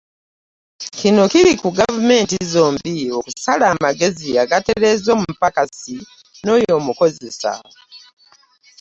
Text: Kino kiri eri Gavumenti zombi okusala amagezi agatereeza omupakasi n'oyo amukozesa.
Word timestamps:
Kino 0.97 1.21
kiri 1.31 1.51
eri 1.57 1.73
Gavumenti 1.79 2.35
zombi 2.53 2.95
okusala 3.17 3.65
amagezi 3.73 4.27
agatereeza 4.43 5.09
omupakasi 5.15 5.95
n'oyo 6.43 6.71
amukozesa. 6.79 7.51